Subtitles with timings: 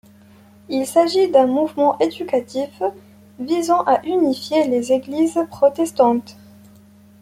[0.67, 2.81] Il s'agissait d'un mouvement éducatif
[3.39, 6.37] visant à unifier les églises protestantes.